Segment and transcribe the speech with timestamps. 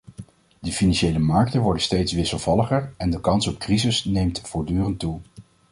[0.59, 5.19] De financiële markten worden steeds wisselvalliger en de kans op crises neemt voortdurend toe.